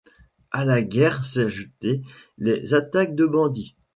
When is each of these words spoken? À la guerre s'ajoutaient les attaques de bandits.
À 0.49 0.65
la 0.65 0.81
guerre 0.81 1.25
s'ajoutaient 1.25 2.01
les 2.39 2.73
attaques 2.73 3.13
de 3.13 3.27
bandits. 3.27 3.75